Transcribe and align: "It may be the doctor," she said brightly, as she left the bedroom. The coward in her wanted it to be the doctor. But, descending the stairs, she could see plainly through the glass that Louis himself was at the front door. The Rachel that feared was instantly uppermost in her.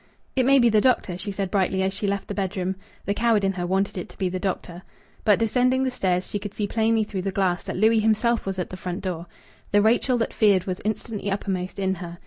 "It 0.35 0.47
may 0.47 0.57
be 0.57 0.69
the 0.69 0.81
doctor," 0.81 1.15
she 1.15 1.31
said 1.31 1.51
brightly, 1.51 1.83
as 1.83 1.93
she 1.93 2.07
left 2.07 2.27
the 2.27 2.33
bedroom. 2.33 2.75
The 3.05 3.13
coward 3.13 3.43
in 3.43 3.53
her 3.53 3.67
wanted 3.67 3.99
it 3.99 4.09
to 4.09 4.17
be 4.17 4.29
the 4.29 4.39
doctor. 4.39 4.81
But, 5.23 5.37
descending 5.37 5.83
the 5.83 5.91
stairs, 5.91 6.25
she 6.27 6.39
could 6.39 6.55
see 6.55 6.65
plainly 6.65 7.03
through 7.03 7.21
the 7.21 7.31
glass 7.31 7.61
that 7.65 7.77
Louis 7.77 7.99
himself 7.99 8.47
was 8.47 8.57
at 8.57 8.71
the 8.71 8.77
front 8.77 9.01
door. 9.03 9.27
The 9.71 9.79
Rachel 9.79 10.17
that 10.17 10.33
feared 10.33 10.63
was 10.65 10.81
instantly 10.83 11.29
uppermost 11.29 11.77
in 11.77 11.93
her. 12.01 12.17